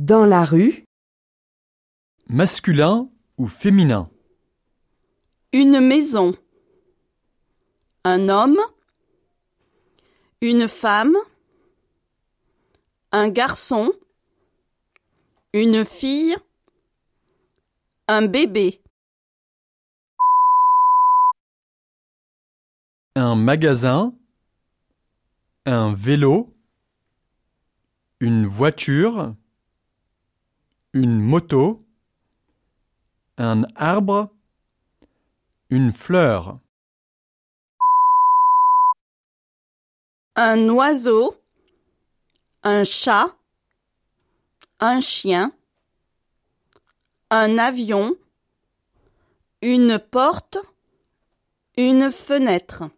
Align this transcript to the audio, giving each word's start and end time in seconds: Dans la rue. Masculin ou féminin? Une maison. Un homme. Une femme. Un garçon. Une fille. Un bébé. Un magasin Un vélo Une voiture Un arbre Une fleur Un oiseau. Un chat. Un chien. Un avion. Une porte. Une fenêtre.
Dans 0.00 0.24
la 0.24 0.44
rue. 0.44 0.86
Masculin 2.26 3.10
ou 3.36 3.46
féminin? 3.46 4.08
Une 5.52 5.78
maison. 5.78 6.34
Un 8.04 8.30
homme. 8.30 8.58
Une 10.40 10.68
femme. 10.68 11.18
Un 13.12 13.28
garçon. 13.28 13.92
Une 15.52 15.84
fille. 15.84 16.34
Un 18.08 18.22
bébé. 18.22 18.80
Un 23.16 23.34
magasin 23.34 24.14
Un 25.66 25.92
vélo 25.92 26.48
Une 28.20 28.46
voiture 28.46 29.34
Un 33.38 33.62
arbre 33.76 34.32
Une 35.68 35.92
fleur 35.92 36.58
Un 40.34 40.68
oiseau. 40.70 41.36
Un 42.64 42.82
chat. 42.82 43.36
Un 44.80 45.00
chien. 45.00 45.52
Un 47.30 47.58
avion. 47.58 48.16
Une 49.62 50.00
porte. 50.00 50.58
Une 51.76 52.10
fenêtre. 52.10 52.90